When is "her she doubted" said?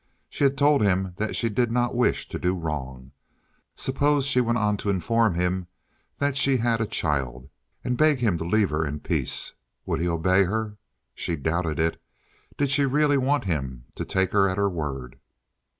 10.45-11.79